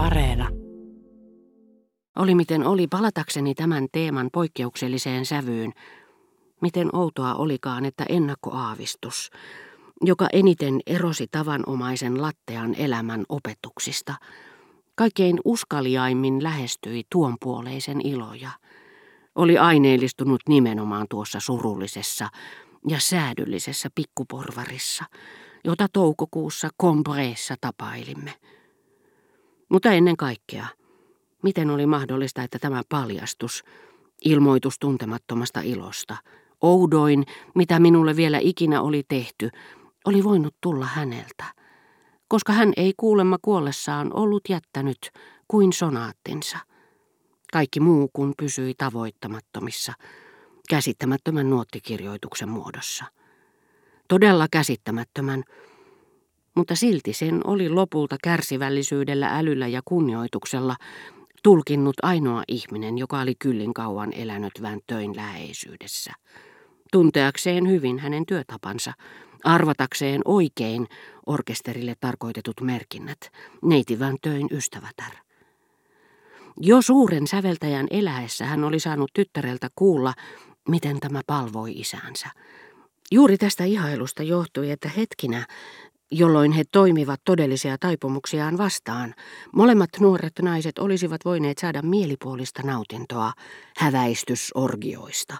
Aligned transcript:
Areena. 0.00 0.48
Oli 2.16 2.34
miten 2.34 2.66
oli 2.66 2.86
palatakseni 2.86 3.54
tämän 3.54 3.86
teeman 3.92 4.28
poikkeukselliseen 4.32 5.26
sävyyn. 5.26 5.72
Miten 6.60 6.96
outoa 6.96 7.34
olikaan, 7.34 7.84
että 7.84 8.04
ennakkoaavistus, 8.08 9.30
joka 10.00 10.26
eniten 10.32 10.80
erosi 10.86 11.26
tavanomaisen 11.30 12.22
lattean 12.22 12.74
elämän 12.74 13.24
opetuksista, 13.28 14.14
kaikkein 14.94 15.40
uskaliaimmin 15.44 16.42
lähestyi 16.42 17.02
tuonpuoleisen 17.12 18.06
iloja, 18.06 18.50
oli 19.34 19.58
aineellistunut 19.58 20.40
nimenomaan 20.48 21.06
tuossa 21.10 21.40
surullisessa 21.40 22.28
ja 22.88 23.00
säädyllisessä 23.00 23.88
pikkuporvarissa, 23.94 25.04
jota 25.64 25.86
toukokuussa 25.92 26.68
Combreessa 26.82 27.54
tapailimme. 27.60 28.32
Mutta 29.70 29.92
ennen 29.92 30.16
kaikkea, 30.16 30.66
miten 31.42 31.70
oli 31.70 31.86
mahdollista, 31.86 32.42
että 32.42 32.58
tämä 32.58 32.82
paljastus, 32.88 33.64
ilmoitus 34.24 34.78
tuntemattomasta 34.78 35.60
ilosta, 35.60 36.16
oudoin, 36.60 37.24
mitä 37.54 37.78
minulle 37.78 38.16
vielä 38.16 38.38
ikinä 38.40 38.82
oli 38.82 39.02
tehty, 39.08 39.50
oli 40.04 40.24
voinut 40.24 40.54
tulla 40.60 40.86
häneltä, 40.86 41.44
koska 42.28 42.52
hän 42.52 42.72
ei 42.76 42.94
kuulemma 42.96 43.38
kuollessaan 43.42 44.10
ollut 44.14 44.42
jättänyt 44.48 45.10
kuin 45.48 45.72
sonaattinsa. 45.72 46.58
Kaikki 47.52 47.80
muu 47.80 48.10
kun 48.12 48.34
pysyi 48.38 48.74
tavoittamattomissa, 48.78 49.92
käsittämättömän 50.68 51.50
nuottikirjoituksen 51.50 52.48
muodossa. 52.48 53.04
Todella 54.08 54.46
käsittämättömän, 54.50 55.44
mutta 56.56 56.74
silti 56.74 57.12
sen 57.12 57.40
oli 57.44 57.68
lopulta 57.68 58.16
kärsivällisyydellä, 58.22 59.38
älyllä 59.38 59.68
ja 59.68 59.80
kunnioituksella 59.84 60.76
tulkinnut 61.42 61.96
ainoa 62.02 62.42
ihminen, 62.48 62.98
joka 62.98 63.20
oli 63.20 63.34
kyllin 63.38 63.74
kauan 63.74 64.12
elänyt 64.12 64.52
Väntöin 64.62 65.16
läheisyydessä. 65.16 66.12
Tunteakseen 66.92 67.68
hyvin 67.68 67.98
hänen 67.98 68.26
työtapansa, 68.26 68.92
arvatakseen 69.44 70.22
oikein 70.24 70.86
orkesterille 71.26 71.94
tarkoitetut 72.00 72.60
merkinnät, 72.60 73.20
neiti 73.62 73.98
Väntöin 73.98 74.46
ystävätär. 74.50 75.12
Jo 76.60 76.82
suuren 76.82 77.26
säveltäjän 77.26 77.86
eläessä 77.90 78.44
hän 78.44 78.64
oli 78.64 78.80
saanut 78.80 79.10
tyttäreltä 79.14 79.68
kuulla, 79.74 80.14
miten 80.68 81.00
tämä 81.00 81.20
palvoi 81.26 81.72
isänsä. 81.72 82.28
Juuri 83.12 83.38
tästä 83.38 83.64
ihailusta 83.64 84.22
johtui, 84.22 84.70
että 84.70 84.88
hetkinä, 84.88 85.46
jolloin 86.10 86.52
he 86.52 86.64
toimivat 86.72 87.20
todellisia 87.24 87.78
taipumuksiaan 87.78 88.58
vastaan, 88.58 89.14
molemmat 89.52 89.90
nuoret 90.00 90.32
naiset 90.42 90.78
olisivat 90.78 91.24
voineet 91.24 91.58
saada 91.58 91.82
mielipuolista 91.82 92.62
nautintoa 92.62 93.32
häväistysorgioista, 93.76 95.36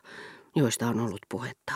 joista 0.55 0.89
on 0.89 1.01
ollut 1.01 1.21
puhetta. 1.29 1.73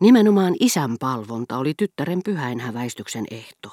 Nimenomaan 0.00 0.54
isän 0.60 0.96
palvonta 1.00 1.58
oli 1.58 1.74
tyttären 1.78 2.20
pyhäin 2.24 2.60
häväistyksen 2.60 3.24
ehto. 3.30 3.68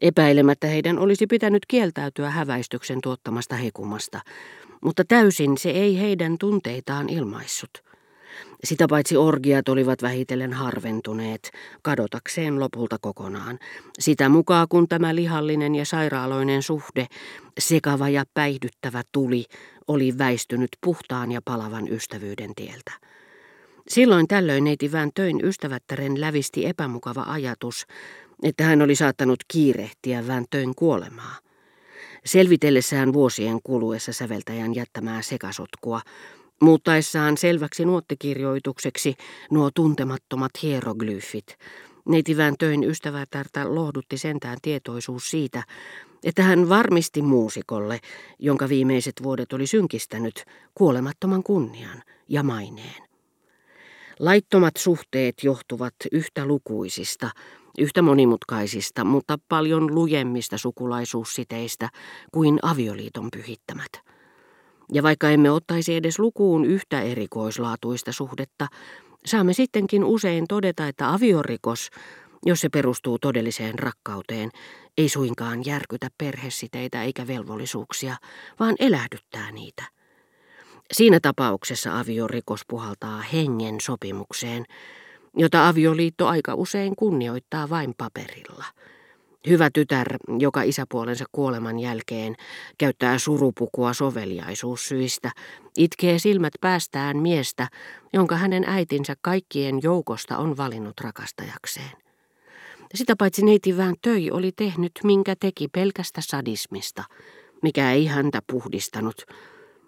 Epäilemättä 0.00 0.66
heidän 0.66 0.98
olisi 0.98 1.26
pitänyt 1.26 1.66
kieltäytyä 1.68 2.30
häväistyksen 2.30 3.00
tuottamasta 3.00 3.56
hekumasta, 3.56 4.20
mutta 4.80 5.04
täysin 5.04 5.58
se 5.58 5.70
ei 5.70 6.00
heidän 6.00 6.36
tunteitaan 6.38 7.08
ilmaissut– 7.08 7.70
sitä 8.64 8.86
paitsi 8.90 9.16
orgiat 9.16 9.68
olivat 9.68 10.02
vähitellen 10.02 10.52
harventuneet, 10.52 11.50
kadotakseen 11.82 12.60
lopulta 12.60 12.96
kokonaan. 13.00 13.58
Sitä 13.98 14.28
mukaan 14.28 14.66
kun 14.68 14.88
tämä 14.88 15.14
lihallinen 15.14 15.74
ja 15.74 15.84
sairaaloinen 15.84 16.62
suhde, 16.62 17.06
sekava 17.60 18.08
ja 18.08 18.24
päihdyttävä 18.34 19.02
tuli, 19.12 19.44
oli 19.88 20.18
väistynyt 20.18 20.70
puhtaan 20.80 21.32
ja 21.32 21.40
palavan 21.44 21.88
ystävyyden 21.88 22.54
tieltä. 22.54 22.92
Silloin 23.88 24.28
tällöin 24.28 24.64
neiti 24.64 24.92
Väntöin 24.92 25.44
ystävättären 25.44 26.20
lävisti 26.20 26.66
epämukava 26.66 27.24
ajatus, 27.28 27.86
että 28.42 28.64
hän 28.64 28.82
oli 28.82 28.94
saattanut 28.94 29.38
kiirehtiä 29.48 30.26
Väntöin 30.26 30.74
kuolemaa. 30.74 31.36
Selvitellessään 32.24 33.12
vuosien 33.12 33.58
kuluessa 33.64 34.12
säveltäjän 34.12 34.74
jättämää 34.74 35.22
sekasotkua, 35.22 36.00
Muuttaessaan 36.60 37.36
selväksi 37.36 37.84
nuottikirjoitukseksi 37.84 39.14
nuo 39.50 39.70
tuntemattomat 39.74 40.50
hieroglyfit, 40.62 41.56
neitivään 42.08 42.54
töin 42.58 42.84
ystävätärtä 42.84 43.74
lohdutti 43.74 44.18
sentään 44.18 44.58
tietoisuus 44.62 45.30
siitä, 45.30 45.62
että 46.24 46.42
hän 46.42 46.68
varmisti 46.68 47.22
muusikolle, 47.22 48.00
jonka 48.38 48.68
viimeiset 48.68 49.14
vuodet 49.22 49.52
oli 49.52 49.66
synkistänyt, 49.66 50.44
kuolemattoman 50.74 51.42
kunnian 51.42 52.02
ja 52.28 52.42
maineen. 52.42 53.02
Laittomat 54.18 54.76
suhteet 54.76 55.44
johtuvat 55.44 55.94
yhtä 56.12 56.46
lukuisista, 56.46 57.30
yhtä 57.78 58.02
monimutkaisista, 58.02 59.04
mutta 59.04 59.38
paljon 59.48 59.94
lujemmista 59.94 60.58
sukulaisuussiteistä 60.58 61.88
kuin 62.32 62.58
avioliiton 62.62 63.28
pyhittämät. 63.30 64.09
Ja 64.92 65.02
vaikka 65.02 65.30
emme 65.30 65.50
ottaisi 65.50 65.96
edes 65.96 66.18
lukuun 66.18 66.64
yhtä 66.64 67.00
erikoislaatuista 67.00 68.12
suhdetta, 68.12 68.66
saamme 69.26 69.52
sittenkin 69.52 70.04
usein 70.04 70.44
todeta, 70.48 70.88
että 70.88 71.12
aviorikos, 71.12 71.90
jos 72.46 72.60
se 72.60 72.68
perustuu 72.68 73.18
todelliseen 73.18 73.78
rakkauteen, 73.78 74.50
ei 74.98 75.08
suinkaan 75.08 75.66
järkytä 75.66 76.08
perhesiteitä 76.18 77.02
eikä 77.02 77.26
velvollisuuksia, 77.26 78.16
vaan 78.60 78.74
elähdyttää 78.78 79.50
niitä. 79.50 79.84
Siinä 80.92 81.18
tapauksessa 81.22 81.98
aviorikos 81.98 82.60
puhaltaa 82.68 83.20
hengen 83.20 83.80
sopimukseen, 83.80 84.64
jota 85.36 85.68
avioliitto 85.68 86.26
aika 86.26 86.54
usein 86.54 86.96
kunnioittaa 86.96 87.70
vain 87.70 87.94
paperilla– 87.98 88.64
Hyvä 89.48 89.70
tytär, 89.74 90.16
joka 90.38 90.62
isäpuolensa 90.62 91.24
kuoleman 91.32 91.78
jälkeen 91.78 92.36
käyttää 92.78 93.18
surupukua 93.18 93.92
soveliaisuussyistä, 93.92 95.30
itkee 95.76 96.18
silmät 96.18 96.52
päästään 96.60 97.16
miestä, 97.16 97.68
jonka 98.12 98.36
hänen 98.36 98.64
äitinsä 98.66 99.14
kaikkien 99.22 99.80
joukosta 99.82 100.38
on 100.38 100.56
valinnut 100.56 101.00
rakastajakseen. 101.00 101.90
Sitä 102.94 103.16
paitsi 103.16 103.44
neiti 103.44 103.74
töi 104.02 104.30
oli 104.30 104.52
tehnyt, 104.56 104.92
minkä 105.04 105.34
teki 105.40 105.68
pelkästä 105.68 106.20
sadismista, 106.20 107.04
mikä 107.62 107.92
ei 107.92 108.06
häntä 108.06 108.42
puhdistanut, 108.50 109.22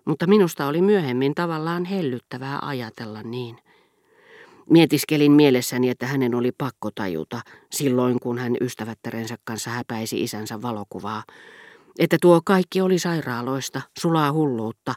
mutta 0.05 0.27
minusta 0.27 0.67
oli 0.67 0.83
myöhemmin 0.83 1.35
tavallaan 1.35 1.85
hellyttävää 1.85 2.59
ajatella 2.63 3.23
niin– 3.23 3.59
Mietiskelin 4.73 5.33
mielessäni, 5.33 5.89
että 5.89 6.07
hänen 6.07 6.35
oli 6.35 6.53
pakko 6.59 6.91
tajuta, 6.95 7.41
silloin 7.71 8.21
kun 8.21 8.39
hän 8.39 8.57
ystävättärensä 8.61 9.37
kanssa 9.45 9.71
häpäisi 9.71 10.23
isänsä 10.23 10.63
valokuvaa, 10.63 11.25
että 11.99 12.17
tuo 12.21 12.41
kaikki 12.45 12.81
oli 12.81 12.99
sairaaloista, 12.99 13.81
sulaa 13.99 14.33
hulluutta, 14.33 14.95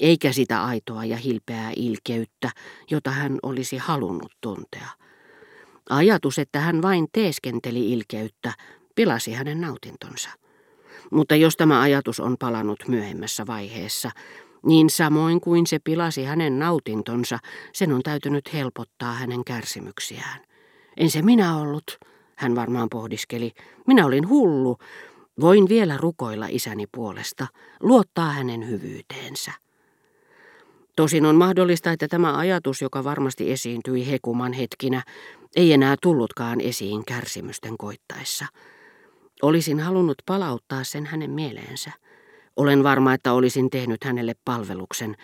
eikä 0.00 0.32
sitä 0.32 0.64
aitoa 0.64 1.04
ja 1.04 1.16
hilpeää 1.16 1.72
ilkeyttä, 1.76 2.50
jota 2.90 3.10
hän 3.10 3.38
olisi 3.42 3.76
halunnut 3.76 4.32
tuntea. 4.40 4.88
Ajatus, 5.90 6.38
että 6.38 6.60
hän 6.60 6.82
vain 6.82 7.06
teeskenteli 7.12 7.92
ilkeyttä, 7.92 8.52
pilasi 8.94 9.32
hänen 9.32 9.60
nautintonsa. 9.60 10.30
Mutta 11.10 11.36
jos 11.36 11.56
tämä 11.56 11.80
ajatus 11.80 12.20
on 12.20 12.36
palannut 12.38 12.88
myöhemmässä 12.88 13.46
vaiheessa, 13.46 14.10
niin 14.64 14.90
samoin 14.90 15.40
kuin 15.40 15.66
se 15.66 15.78
pilasi 15.78 16.24
hänen 16.24 16.58
nautintonsa, 16.58 17.38
sen 17.72 17.92
on 17.92 18.02
täytynyt 18.02 18.52
helpottaa 18.52 19.12
hänen 19.14 19.44
kärsimyksiään. 19.44 20.40
En 20.96 21.10
se 21.10 21.22
minä 21.22 21.56
ollut, 21.56 21.98
hän 22.36 22.54
varmaan 22.54 22.88
pohdiskeli. 22.88 23.52
Minä 23.86 24.06
olin 24.06 24.28
hullu. 24.28 24.78
Voin 25.40 25.68
vielä 25.68 25.96
rukoilla 25.96 26.46
isäni 26.50 26.84
puolesta, 26.96 27.46
luottaa 27.80 28.32
hänen 28.32 28.68
hyvyyteensä. 28.68 29.52
Tosin 30.96 31.26
on 31.26 31.36
mahdollista, 31.36 31.92
että 31.92 32.08
tämä 32.08 32.36
ajatus, 32.36 32.82
joka 32.82 33.04
varmasti 33.04 33.52
esiintyi 33.52 34.10
hekuman 34.10 34.52
hetkinä, 34.52 35.02
ei 35.56 35.72
enää 35.72 35.96
tullutkaan 36.02 36.60
esiin 36.60 37.04
kärsimysten 37.04 37.76
koittaessa. 37.78 38.46
Olisin 39.42 39.80
halunnut 39.80 40.16
palauttaa 40.26 40.84
sen 40.84 41.06
hänen 41.06 41.30
mieleensä. 41.30 41.90
Olen 42.56 42.82
varma, 42.82 43.14
että 43.14 43.32
olisin 43.32 43.70
tehnyt 43.70 44.04
hänelle 44.04 44.34
palveluksen 44.44 45.16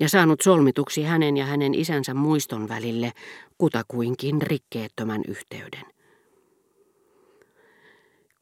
ja 0.00 0.08
saanut 0.08 0.40
solmituksi 0.40 1.02
hänen 1.02 1.36
ja 1.36 1.44
hänen 1.44 1.74
isänsä 1.74 2.14
muiston 2.14 2.68
välille 2.68 3.12
kutakuinkin 3.58 4.42
rikkeettömän 4.42 5.22
yhteyden. 5.28 5.84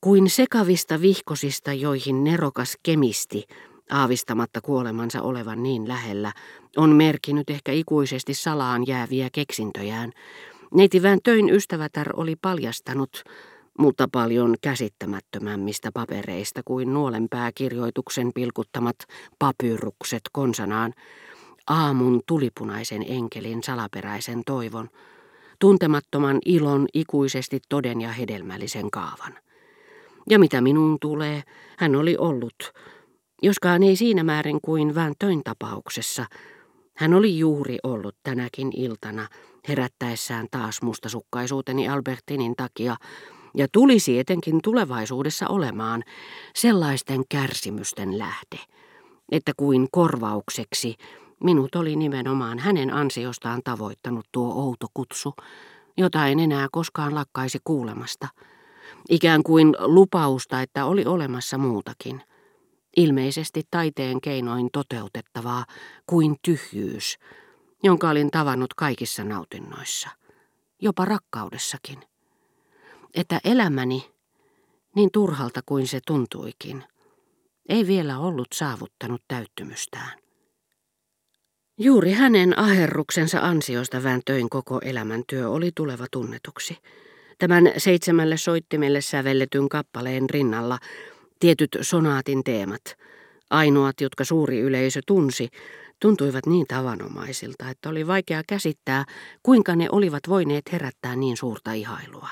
Kuin 0.01 0.31
sekavista 0.31 1.01
vihkosista, 1.01 1.73
joihin 1.73 2.25
nerokas 2.25 2.77
kemisti, 2.83 3.45
aavistamatta 3.91 4.61
kuolemansa 4.61 5.23
olevan 5.23 5.63
niin 5.63 5.89
lähellä, 5.89 6.33
on 6.77 6.91
merkinyt 6.91 7.51
ehkä 7.51 7.73
ikuisesti 7.73 8.35
salaan 8.35 8.87
jääviä 8.87 9.29
keksintöjään, 9.33 10.13
neiti 10.75 11.03
töin 11.25 11.51
ystävätär 11.51 12.11
oli 12.17 12.37
paljastanut, 12.37 13.25
mutta 13.79 14.09
paljon 14.13 14.55
käsittämättömämmistä 14.61 15.91
papereista 15.95 16.61
kuin 16.65 16.95
nuolenpääkirjoituksen 16.95 18.31
pilkuttamat 18.35 18.97
papyrukset 19.39 20.23
konsanaan, 20.33 20.95
aamun 21.67 22.21
tulipunaisen 22.27 23.05
enkelin 23.09 23.63
salaperäisen 23.63 24.43
toivon, 24.47 24.89
tuntemattoman 25.59 26.39
ilon 26.45 26.87
ikuisesti 26.95 27.61
toden 27.69 28.01
ja 28.01 28.13
hedelmällisen 28.13 28.91
kaavan. 28.91 29.39
Ja 30.31 30.39
mitä 30.39 30.61
minuun 30.61 30.97
tulee, 31.01 31.43
hän 31.79 31.97
oli 31.97 32.17
ollut, 32.17 32.73
joskaan 33.43 33.83
ei 33.83 33.97
siinä 33.97 34.25
määrin 34.25 34.59
kuin 34.63 34.95
Vääntöin 34.95 35.45
tapauksessa. 35.45 36.27
Hän 36.97 37.15
oli 37.15 37.39
juuri 37.39 37.79
ollut 37.83 38.17
tänäkin 38.23 38.71
iltana, 38.77 39.29
herättäessään 39.69 40.47
taas 40.51 40.83
mustasukkaisuuteni 40.83 41.89
Albertinin 41.89 42.57
takia, 42.57 42.97
ja 43.55 43.67
tulisi 43.73 44.19
etenkin 44.19 44.63
tulevaisuudessa 44.63 45.49
olemaan 45.49 46.03
sellaisten 46.55 47.23
kärsimysten 47.29 48.19
lähde, 48.19 48.59
että 49.33 49.53
kuin 49.57 49.89
korvaukseksi 49.93 50.95
minut 51.45 51.75
oli 51.75 51.97
nimenomaan 51.97 52.59
hänen 52.59 52.95
ansiostaan 52.95 53.61
tavoittanut 53.65 54.27
tuo 54.33 54.55
outo 54.55 54.87
kutsu, 54.95 55.35
jota 55.97 56.27
en 56.27 56.41
enää 56.41 56.69
koskaan 56.73 57.15
lakkaisi 57.15 57.59
kuulemasta. 57.65 58.29
Ikään 59.11 59.43
kuin 59.43 59.77
lupausta, 59.79 60.63
että 60.63 60.85
oli 60.85 61.05
olemassa 61.05 61.59
muutakin. 61.59 62.23
Ilmeisesti 62.97 63.63
taiteen 63.71 64.21
keinoin 64.21 64.69
toteutettavaa 64.73 65.65
kuin 66.07 66.37
tyhjyys, 66.43 67.19
jonka 67.83 68.11
olin 68.11 68.31
tavannut 68.31 68.75
kaikissa 68.75 69.25
nautinnoissa, 69.25 70.09
jopa 70.83 71.05
rakkaudessakin 71.05 71.99
että 73.15 73.41
elämäni, 73.45 74.11
niin 74.97 75.11
turhalta 75.13 75.61
kuin 75.67 75.87
se 75.87 76.01
tuntuikin, 76.07 76.85
ei 77.69 77.87
vielä 77.87 78.19
ollut 78.19 78.49
saavuttanut 78.55 79.23
täyttymystään. 79.29 80.19
Juuri 81.81 82.13
hänen 82.13 82.59
aherruksensa 82.59 83.41
ansiosta 83.41 84.03
vääntöin 84.03 84.51
koko 84.51 84.81
elämäntyö 84.85 85.49
oli 85.49 85.71
tuleva 85.75 86.07
tunnetuksi. 86.13 86.79
Tämän 87.39 87.73
seitsemälle 87.77 88.37
soittimelle 88.37 89.01
sävelletyn 89.01 89.69
kappaleen 89.69 90.31
rinnalla 90.31 90.79
tietyt 91.41 91.77
sonaatin 91.81 92.45
teemat, 92.45 92.83
ainoat, 93.51 94.01
jotka 94.01 94.25
suuri 94.25 94.61
yleisö 94.61 95.01
tunsi, 95.07 95.49
tuntuivat 96.01 96.47
niin 96.47 96.67
tavanomaisilta, 96.67 97.71
että 97.71 97.89
oli 97.89 98.07
vaikea 98.07 98.43
käsittää, 98.49 99.05
kuinka 99.43 99.77
ne 99.77 99.89
olivat 99.93 100.23
voineet 100.29 100.73
herättää 100.73 101.17
niin 101.17 101.37
suurta 101.37 101.73
ihailua. 101.73 102.29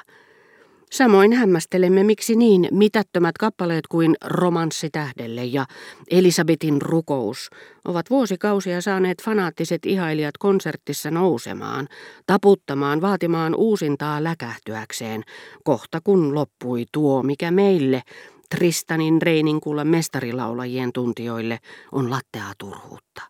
Samoin 0.92 1.32
hämmästelemme, 1.32 2.04
miksi 2.04 2.36
niin 2.36 2.68
mitättömät 2.70 3.38
kappaleet 3.38 3.86
kuin 3.86 4.14
Romanssi 4.24 4.90
tähdelle 4.90 5.44
ja 5.44 5.66
Elisabetin 6.10 6.82
rukous 6.82 7.50
ovat 7.84 8.10
vuosikausia 8.10 8.80
saaneet 8.80 9.22
fanaattiset 9.22 9.86
ihailijat 9.86 10.38
konsertissa 10.38 11.10
nousemaan, 11.10 11.88
taputtamaan, 12.26 13.00
vaatimaan 13.00 13.54
uusintaa 13.54 14.24
läkähtyäkseen, 14.24 15.22
kohta 15.64 16.00
kun 16.04 16.34
loppui 16.34 16.84
tuo, 16.92 17.22
mikä 17.22 17.50
meille, 17.50 18.02
Tristanin 18.50 19.22
Reininkulla 19.22 19.84
mestarilaulajien 19.84 20.92
tuntijoille, 20.92 21.58
on 21.92 22.10
lattea 22.10 22.52
turhuutta. 22.58 23.22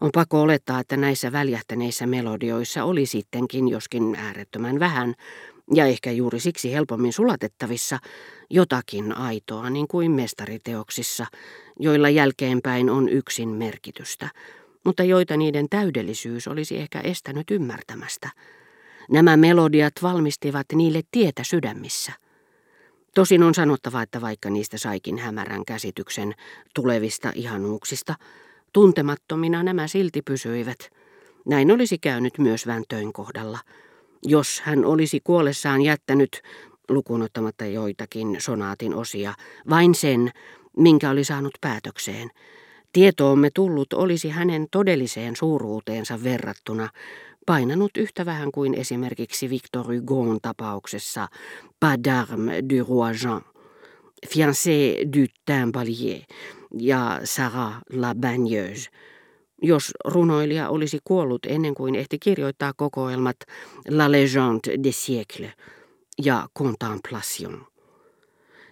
On 0.00 0.10
pakko 0.14 0.40
olettaa, 0.40 0.80
että 0.80 0.96
näissä 0.96 1.32
väljähtäneissä 1.32 2.06
melodioissa 2.06 2.84
oli 2.84 3.06
sittenkin, 3.06 3.68
joskin 3.68 4.14
äärettömän 4.14 4.80
vähän, 4.80 5.14
ja 5.74 5.86
ehkä 5.86 6.10
juuri 6.10 6.40
siksi 6.40 6.72
helpommin 6.72 7.12
sulatettavissa, 7.12 7.98
jotakin 8.50 9.16
aitoa 9.16 9.70
niin 9.70 9.88
kuin 9.88 10.10
mestariteoksissa, 10.10 11.26
joilla 11.80 12.08
jälkeenpäin 12.08 12.90
on 12.90 13.08
yksin 13.08 13.48
merkitystä, 13.48 14.28
mutta 14.84 15.04
joita 15.04 15.36
niiden 15.36 15.68
täydellisyys 15.68 16.48
olisi 16.48 16.78
ehkä 16.78 17.00
estänyt 17.00 17.50
ymmärtämästä. 17.50 18.30
Nämä 19.10 19.36
melodiat 19.36 19.92
valmistivat 20.02 20.66
niille 20.74 21.00
tietä 21.10 21.44
sydämissä. 21.44 22.12
Tosin 23.14 23.42
on 23.42 23.54
sanottava, 23.54 24.02
että 24.02 24.20
vaikka 24.20 24.50
niistä 24.50 24.78
saikin 24.78 25.18
hämärän 25.18 25.64
käsityksen 25.64 26.34
tulevista 26.74 27.32
ihanuuksista, 27.34 28.14
tuntemattomina 28.72 29.62
nämä 29.62 29.88
silti 29.88 30.22
pysyivät. 30.22 30.78
Näin 31.46 31.70
olisi 31.70 31.98
käynyt 31.98 32.38
myös 32.38 32.66
Väntöin 32.66 33.12
kohdalla– 33.12 33.58
jos 34.24 34.60
hän 34.60 34.84
olisi 34.84 35.20
kuollessaan 35.24 35.82
jättänyt, 35.82 36.42
lukunottamatta 36.88 37.64
joitakin 37.64 38.36
sonaatin 38.38 38.94
osia, 38.94 39.34
vain 39.70 39.94
sen, 39.94 40.30
minkä 40.76 41.10
oli 41.10 41.24
saanut 41.24 41.52
päätökseen, 41.60 42.30
tietoomme 42.92 43.50
tullut 43.54 43.92
olisi 43.92 44.28
hänen 44.28 44.66
todelliseen 44.70 45.36
suuruuteensa 45.36 46.22
verrattuna 46.24 46.88
painanut 47.46 47.90
yhtä 47.96 48.26
vähän 48.26 48.52
kuin 48.52 48.74
esimerkiksi 48.74 49.50
Victor 49.50 49.86
Hugon 49.86 50.38
tapauksessa 50.42 51.28
Pas 51.80 51.96
d'armes 51.96 52.68
du 52.70 52.84
roi 52.88 53.12
Jean, 53.24 53.42
Fiancé 54.26 55.06
du 55.16 55.26
Timbalier 55.46 56.20
ja 56.78 57.20
Sarah 57.24 57.78
la 57.92 58.14
Bagneuse, 58.14 58.90
jos 59.62 59.90
runoilija 60.04 60.68
olisi 60.68 60.98
kuollut 61.04 61.46
ennen 61.46 61.74
kuin 61.74 61.94
ehti 61.94 62.18
kirjoittaa 62.18 62.72
kokoelmat 62.76 63.36
La 63.90 64.08
Légende 64.08 64.84
des 64.84 65.06
siècles 65.06 65.50
ja 66.24 66.48
Contemplation. 66.58 67.66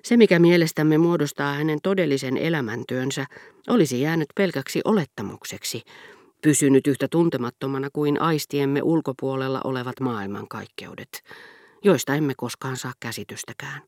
Se, 0.05 0.17
mikä 0.17 0.38
mielestämme 0.38 0.99
muodostaa 0.99 1.55
hänen 1.55 1.79
todellisen 1.82 2.37
elämäntyönsä, 2.37 3.26
olisi 3.69 4.00
jäänyt 4.00 4.29
pelkäksi 4.35 4.81
olettamukseksi, 4.85 5.82
pysynyt 6.43 6.87
yhtä 6.87 7.08
tuntemattomana 7.08 7.88
kuin 7.93 8.20
aistiemme 8.20 8.82
ulkopuolella 8.82 9.61
olevat 9.64 10.00
maailmankaikkeudet, 10.00 11.23
joista 11.85 12.14
emme 12.14 12.32
koskaan 12.37 12.76
saa 12.76 12.93
käsitystäkään. 13.00 13.82